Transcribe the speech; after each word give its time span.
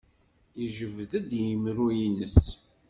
Yejbed-d 0.59 1.31
imru-nnes. 1.55 2.43